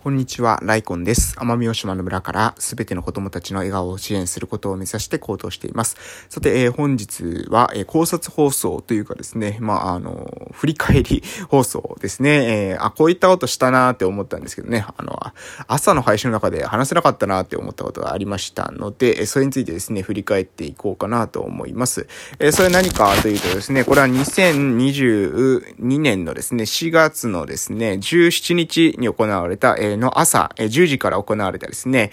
[0.00, 1.34] こんにちは、ライコンです。
[1.38, 5.96] 奄美大島の村からすべての子供たちの笑顔を支援することを目指して行動しています。
[6.28, 12.70] さて、えー、本日は、えー、考察放送というかですね、まあ、あの、振り返り放送ですね。
[12.70, 15.20] えー、あ、こういったことしたなーって思ったんですけどね、あの、
[15.66, 22.06] 朝の配信の中で話せなかったなーって思ったことがありましたので、それについてですね、振り返っていこうかなと思います。
[22.38, 32.10] え、それ何かというとですね、これは2022年のですね、4月のですね、17日に行われた、え、の朝、10時から行われたですね、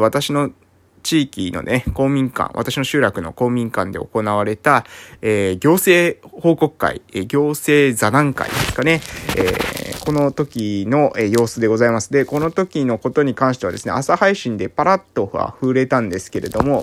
[0.00, 0.50] 私の
[1.06, 4.84] 地域のね、公民館、私の集落の公民館で行われた、
[5.22, 9.00] えー、行政報告会、えー、行政座談会ですかね、
[9.36, 12.12] えー、この時の、え、様子でございます。
[12.12, 16.82] で、この時のことに関してはですね、朝配信でパラッとは触れたんですけれども、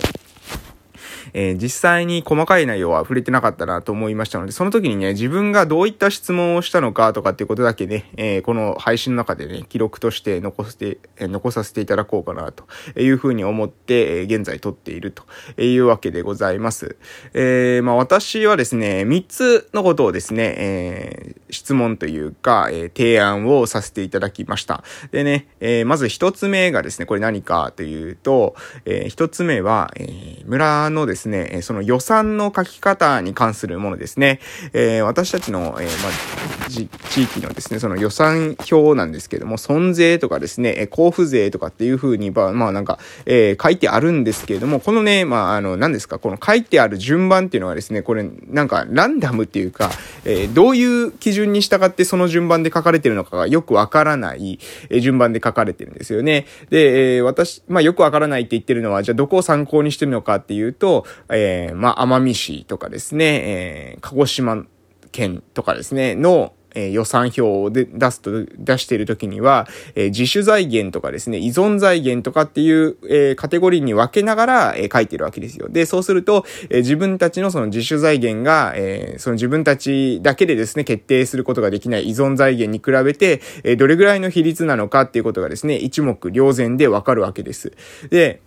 [1.34, 12.64] えー、実際に細かい内容は触れてなかったなと思いましたので、その時にね、自分がどういった質問をしたのかとかっていうことだけね、えー、この配信の中でね、記録として残して、えー、残させていただこうかなと
[12.98, 15.24] いうふうに思って、え、現在撮っていると
[15.60, 16.96] いうわけでございます。
[17.34, 24.84] え、まあ私はですね、3つのことをですね、え、質問というか、え、提案をさせていただきました。
[25.10, 28.54] でね、え、まず1つ目がですね、これ何かというと、
[28.84, 34.40] え、1つ目は、え、村のですね、ですね、その予算の書き方に関するものですね。
[34.72, 36.70] えー、私たちの、えー、まあ、
[37.10, 49.90] 地域のですね、その予算表なんですけども、損税とかですね、交付税とかっていうふうに、まあ、まあなんか、えー、書いてあるんですけれども、このね、まあ、あの、何ですか、この書いてある順番っていうのはですね、これ、なんか、ランダムっていうか、
[50.24, 54.58] えー、どういう基準に従ってその順番で書かれてるのかがよくわからない、
[54.90, 56.46] え、順番で書かれてるんですよね。
[56.70, 64.64] で、えー、私、まあ、よくわからないって言ってるのは、じゃあどこを参考にしてるのかっていうと、えー、まあ、奄美市とかですね、えー、鹿児島
[65.12, 75.68] 県とかですね、の、えー、予算表で出すと、出しているときには、えー、自主財源とかですね、依存財源とかっていう、えー、カテゴリーに分けながら、えー、書いてるわけですよ。
[75.68, 87.72] で、そうすると、えー、自分たちのその自主財源が、えー、その自分たちだけでですね、決定することができない依存財源に比べて、えー、どれぐらいの比率なのかっていうことがですね、一目瞭然でわかるわけです。
[88.10, 88.40] で、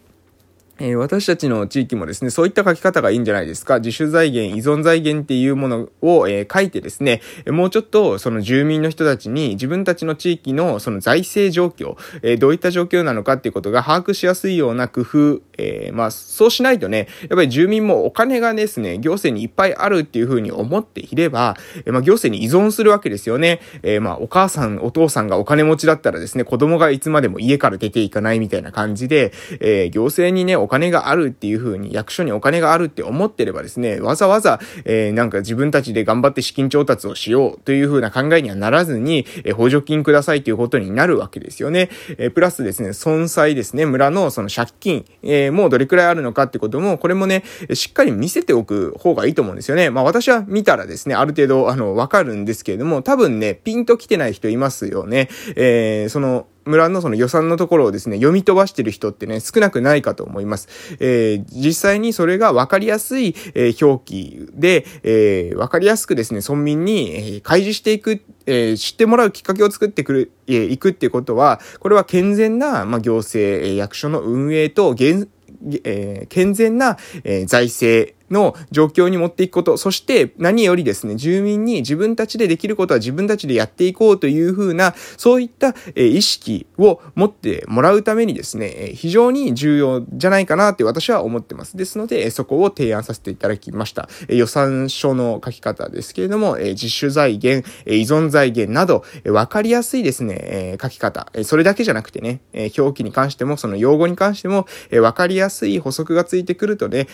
[0.80, 3.80] えー、私たちの地域もですね、そういった書き方がいいんじゃないですか。
[3.80, 23.62] 自主財源、依存財源っていうものを、えー、書いてですね、もうちょっとその住民の人たちに自分たちの地域のその財政状況、えー、どういった状況なのかっていうことが把握しやすいような工夫、えまあ、そうしないとね、やっぱり住民もお金がですね、行政にいっぱいあるっていうふうに思っていれば、えまあ、行政に依存するわけですよね。
[23.82, 41.90] えまあ、お母さん、お父さんがお金持ちだったらですね、子供がいつまでも家から出ていかないみたいな感じで、え行政にね、お金があるっていう風に、役所にお金があるって思ってればですね、わざわざ、えー、なんか自分たちで頑張って資金調達をしようという風な考えにはならずに、えー、補助金くださいということになるわけですよね。
[42.18, 49.90] えー、プラスですね、損災ですね、村のその借金、えー、もうどれくらいあるのかってことも、これもね、しっかり見せておく方がいいと思うんですよね。
[49.90, 55.30] まあ私は見たらですね、ある程度、あの、わかるんですけれども、多分ね、ピンと来てない人いますよね。
[55.56, 60.68] えー、その、村のその予算のところをですね、読み飛ばしてる人ってね、少なくないかと思います。
[61.00, 91.78] えー、実際にそれが分かりやすい、えー、表記で、えー、分かりやすくですね、村民に、えー、開示していく、えー、知ってもらうきっかけを作ってくる、えー、いくっていうことは、これは健全な、まあ、行政、えー、役所の運営と、えー、健全な、えー、財政、の状況に持っていくこと、そして何よりですね、住民に自分たちでできることは自分たちでやっていこうというふうな、そういった意識を持ってもらうためにですね、非常に重要じゃないかなって私は思ってます。
[91.78, 94.10] ですので、そこを提案させていただきました。
[94.30, 101.32] 予算書の書き方ですけれども、自主財源、依存財源など、わかりやすいですね、書き方。
[101.44, 102.42] それだけじゃなくてね、
[102.78, 104.68] 表記に関しても、その用語に関しても、
[105.02, 107.08] わかりやすい補足がついてくるとね、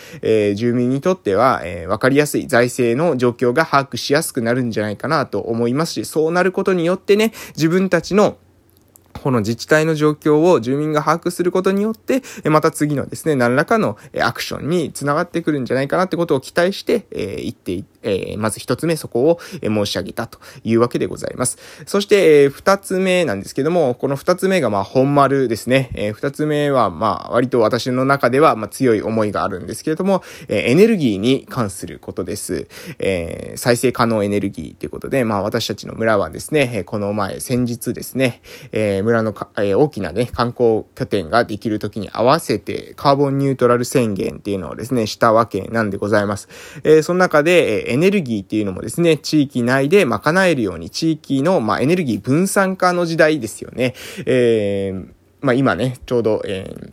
[0.54, 8.38] 住民にとっては、えー、わかりやすい財政の状況が把握しやすくなるんじゃないかなと思いますし、そうなることによってね、自分たちの
[9.22, 21.58] この自治体の状況を住民が把握することによって、また次のですね、何らかのアクションにつながってくるんじゃないかなってことを期待して、えー、言っていえー、まず一つ目そこを申し上げたというわけでございます。
[21.86, 25.90] そして、えー、二つ目なんですけども、この二つ目がまあ本丸ですね。
[25.94, 32.68] えー、二つ目はまあ割と私の中ではまあ強い思いがあるんですけれども、えー、エネルギーに関することです。
[32.98, 38.42] えー、再生可能エネルギーということで、まあ私たちの村はですね、この前先日ですね、
[38.72, 46.48] えー、村のか、えー、大きなね、観光拠点ができる時に合わせてカーボンニュートラル宣言っていうのをですね、したわけなんでございます。
[46.84, 53.94] えー、その中で、エネルギーっていうのもですね、地域内で賄えるように、地域の、まあ、エネルギー分散化の時代ですよね。
[54.26, 55.08] えー、
[55.40, 56.92] まあ、今ね、ちょうど、えー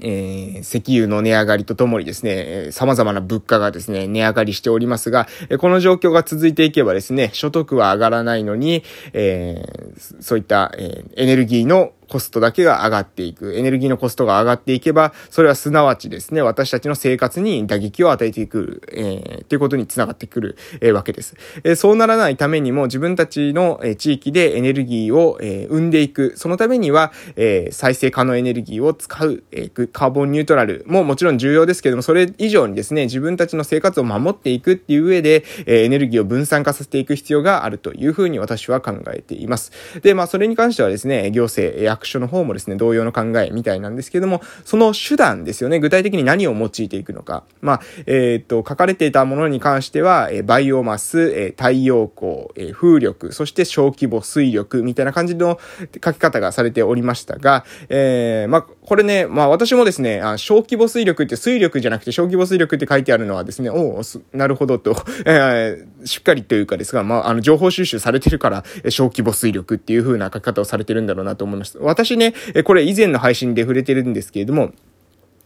[0.00, 5.26] えー、石油の値上がりとともにですね、様々な物価がですね、値上がりしておりますが、
[5.58, 13.54] この状況が続いていけばですね、所得は上がらないのに、えー、そういった、えー、エネルギーのコストだけが上がっていく。
[13.54, 21.36] エネルギーのコストが上がっていけば、それはすなわちですね、私たちの生活に打撃を与えていく、えー、ということにつながってくる、えー、わけです。
[21.64, 26.34] えー、そうならないためにも、自分たちの、えー、地域でエネルギーを、えー、生んでいく。
[26.36, 39.72] そのためには、えー、再生可能エネルギーを使う、えー、カーボンニュートラルももちろん重要ですけども、それ以上にですね、自分たちの生活を守っていくっていう上で、えー、エネルギーを分散化させていく必要があるというふうに私は考えています。
[40.02, 45.78] で、まあ、それに関してはですね、行政、役所の方もですね、同様の考えみたいなんですけども、その手段ですよね。
[45.78, 47.44] 具体的に何を用いていくのか。
[47.60, 55.60] まあ、えっ、と、書かれていたものに関しては、えバイオマス、え太陽光、え風力、そして小規模水力みたいな感じの
[56.04, 64.02] 書き方がされておりましたが、えー、まあ、これね、まあ私もですね、あ小規模水力って水力じゃなくて小規模水力って書いてあるのはですね、おお、
[64.32, 71.78] なるほどと、 えー、しっかりというかですが、まあ、あの、情報収集されてるから、小規模水力っていう風な書き方をされてるんだろうなと思います。
[71.80, 72.34] 私ね、
[72.64, 74.72] これ以前の配信で触れてるんですけれども、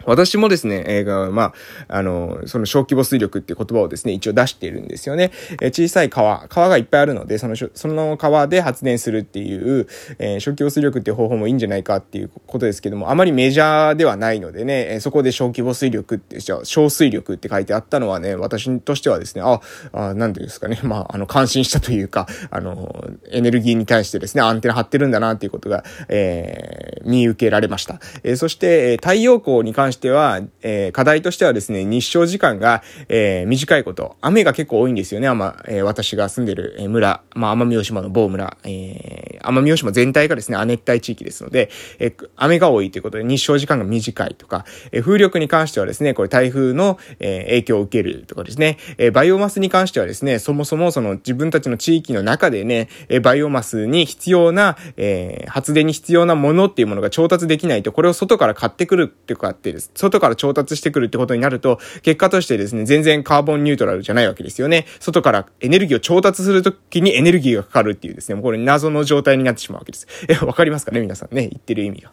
[0.07, 1.43] 私もですね、映画ま
[1.89, 5.33] あ、あの、その小規模水力っていう言葉をですね、一応出しているんですよね。
[5.61, 9.87] え小さい川、川がいっぱいあるので、その、その川で発電するっていう、
[10.19, 19.61] えー、小規模水力っていう方法もいいんじゃないかっていうことですけども、あまりメジャーではないのでね、えそこで小規模水力って、じゃ小水力って書いてあったのはね、私としてはですね、あ、
[19.93, 28.01] あなんていうんですかね、 まあ、あの、感心したというか、あの、エネルギーに対してですね、アンテナ張ってるんだなっていうことが、えー、見受けられました。
[28.23, 34.17] え、そして、太陽光に関しては、え、課題としてはですね、日照時間が、え、短いこと。
[34.21, 64.87] 雨が結構多いんですよね、まえ、私が住んでる、村、まあ、奄美大島の某村、えー、奄美大島全体がですね、亜熱帯地域ですので、え、雨が多いということで日照時間が短いとか、え、風力に関してはですね、これ台風の、え、影響を受けるとかですね、え、バイオマスに関してはですね、そもそもその自分たちの地域の中でね、え、バイオマスに必要な、え、発電に必要なものっていうもののが調達できないと、これを外から買ってくるっていうかってです、外から調達してくるってことになると、結果としてですね、全然カーボンニュートラルじゃないわけですよね。
[64.99, 70.07] 外からエネルギーを調達するときにエネルギーがかかるっていうですね、もうこれ謎の状態になってしまうわけです。
[70.29, 72.13] え、わかりますかね皆さんね、言ってる意味が。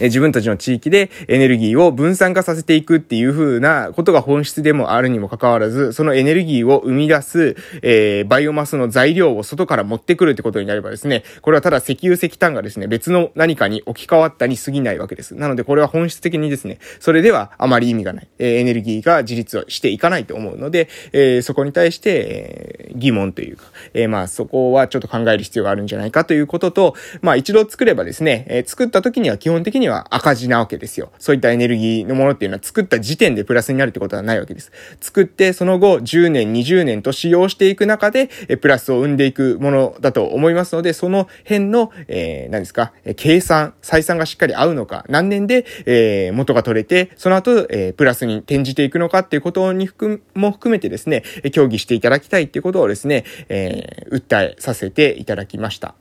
[0.00, 15.34] え自分たちの地域でエネルギーを分散化させていくっていう風なことが本質でもあるにもかかわらず、そのエネルギーを生み出す、えー、バイオマスの材料を外から持ってくるってことになればですね、これはただ石油石炭がですね、別の何かに置き換わったに過ぎないわけです。
[15.34, 18.28] なのでこれは本質的にですね、それではあまり意味がない。
[18.38, 23.64] えー、エネルギーが自立をしていかないと思うので、えー、そこに対して、えー、疑問というか、
[23.94, 31.10] えー、まあそこはちょっと考える必要があるんじゃないかということと、まあ一度作ればですね、えー、作った時には基本的には赤字なわけですよ。
[31.18, 34.72] そういったエネルギーのものっていうのは作った時点でプラスになるってことはないわけです。
[35.00, 55.94] 作ってその後10年、20年と使用していく中で、えプラスを生んでいくものだと思いますので、その辺の、えー、何ですか、え計算、採算がしっかり合うのか、何年で、えー、元が取れて、その後、えー、プラスに転じていくのかっていうことに含も含めてですね、え協議していただきたいっていうことをですね、えー、訴えさせていただきました。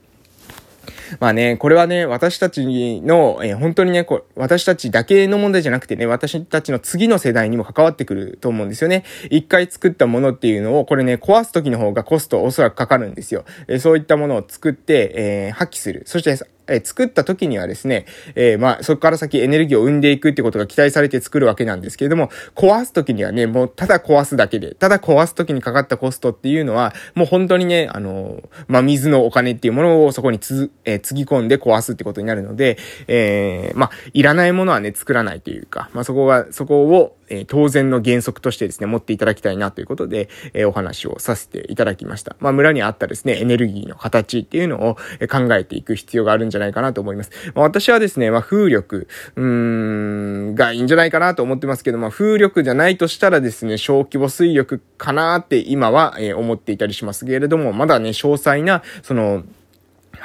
[1.20, 9.04] まあね、これはね、私たちの、えー、本当にね、こ私たちだけの問題じゃなくてね、私たちの次の世代にも関わってくると思うんですよね。
[9.30, 13.46] 一回作ったものっていうのを、これね、壊す時の方がコストおそらくかかるんですよ。
[13.68, 16.04] えー、そういったものを作って、えー、破棄する。
[16.06, 18.06] そして、え作った時にはですね、
[18.36, 42.36] えー、まあ、そこから先エネルギーを生んでいくってことが期待されて作るわけなんですけれども、壊す時にはね、もうただ壊すだけで、ただ壊す時にかかったコストっていうのは、もう本当にね、あのまあ、水のお金っていうものをそこにつ、えー、つぎ込んで壊すってことになるので、えー、まあ、いらないものはね、作らないというか、まあ、そこが、そこを、えー、当然の原則としてですね、持っていただきたいなということで、えー、お話をさせていただきました。
[42.40, 44.96] まあ、村にあったですね、エネルギーの形っていうのを
[45.30, 47.32] 考えていく必要があるんじゃないかなと思います。
[47.56, 59.44] まあ、私はですね、まあ、風力、うーん、がいいんじゃないかなと思ってますけど、まあ、風力じゃないとしたらですね、小規模水力かなって今は、えー、思っていたりしますけれども、まだね、詳細な、その、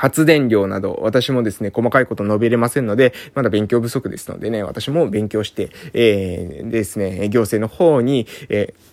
[0.02, 8.92] 発電量など、私もですね、細かいこと述べれませんので、まだ勉強不足ですのでね、私も勉強して、えー、ですね、行政の方に、えー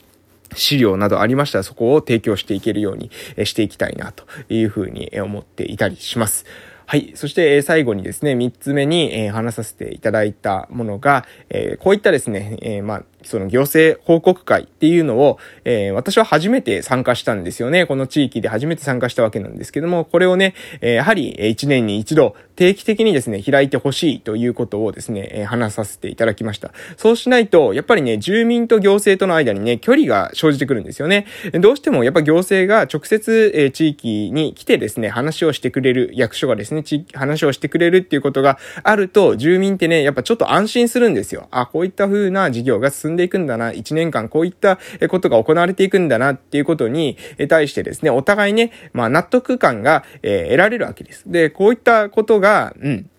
[0.55, 3.11] 資料などありましたらそこを提供していけるように
[3.45, 6.43] していきたいなというふうに思っていたりします。
[6.89, 7.11] はい。
[7.13, 17.85] そして、え最後にですね、3つ目に、え話させていただいたものが、えこういったですね、えまあ、その行政報告会っていうのを、え、私は初めて参加したんですよね。
[17.85, 26.73] この地域で初めて参加したわけなんですけども、これをね、え、やはり1年に一度定期的にですね、開いてほしいということをですね、えー、話させていただきました。
[26.97, 31.25] そうしないと、やっぱりね、住民と行政との間にね、距離が生じてくるんですよね。
[31.53, 41.47] どうしてもやっぱ行政が直接、えー、地域に来てですね、話をしてくれる、役所がですね、地域、話をしてくれるっていうことがあると、住民ってね、やっぱちょっと安心するんですよ。
[41.51, 51.23] あ、こういった風な事業が進んでいくんだな、1年間こういったことが行われていくんだなっていうことに対してですね、お互いね、まあ納得感が、えー、得られるわけです。
[51.25, 53.09] で、こういったことが、がうん、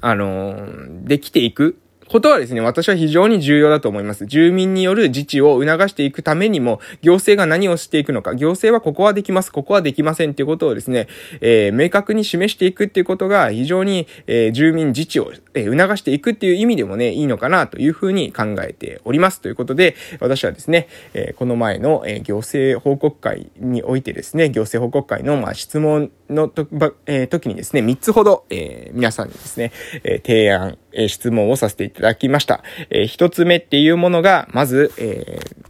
[0.00, 4.26] あのー、できていくことはですね、私は非常に重要だと思います。
[4.26, 11.08] 住民による自治を促していくためにも、行政が何をしていくのか、行政はここはできます、ここはできませんっていうことをですね、
[11.40, 19.40] えー、明確に示していくっていうことが非常に、えー、住民自治を、えー、促していくっていう意味でもね、いいのかなというふうに考えております。
[19.40, 26.66] ということで、私はですね、え、この前の、え、行政報告会においてですね、行政報告会の、まあ、質問のと、
[27.06, 29.72] え、時にですね、3つほど、え、皆さんにですね、
[30.04, 32.62] え、提案、え、質問をさせていただきました。
[32.90, 35.65] えー、1つ目っていうものが、まず、えー、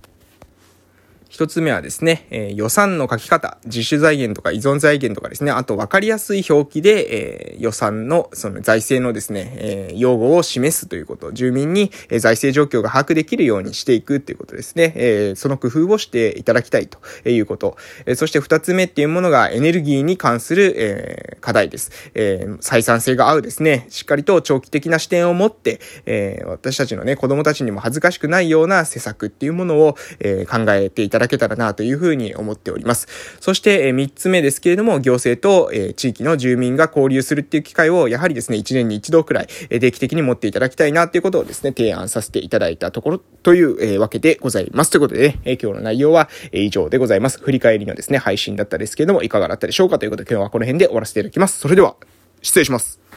[1.36, 17.76] 一つ目はですね、えー、予算の書き方、自主財源とか依存財源とかですね、あと分かりやすい表記で、えー、予算の、その財政のですね、えー、用語を示すということ、住民に、え財政状況が把握できるようにしていくということですね、えその工夫をしていただきたいということ。
[18.06, 21.90] えそして二つ目っていうものがエネルギーに関する、え課題です。
[22.14, 33.09] え採算性が合うですね、しっかりと長期的な視点を持って、え私たちのね、子供たちにも恥ずかしくないような施策っていうものを、え考えていただきだけたらなというふうに思っております。
[33.40, 44.90] そして、え3つ目ですけれども、行政と、え地域の住民が交流するっていう機会を、やはりですね、1年に1度くらい、え定期的に持っていただきたいなということをですね、提案させていただいたところ、という、えわけでございます。
[44.90, 47.40] ということでね、え今日の内容は、え以上でございます。
[47.40, 51.59] 振り返りのですね、配信だったですけれども、いかがだったでしょうかということで、今日はこの辺で終わらせていただきます。
[51.59, 51.97] それでは、
[52.42, 53.00] 失礼します。